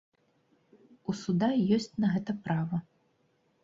[1.13, 2.85] У суда ёсць на гэта права.